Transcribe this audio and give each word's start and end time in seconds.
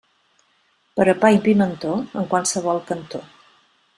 Per 0.99 1.05
a 1.13 1.15
pa 1.25 1.31
i 1.35 1.37
pimentó, 1.43 1.93
en 2.21 2.27
qualsevol 2.33 2.83
cantó. 2.91 3.25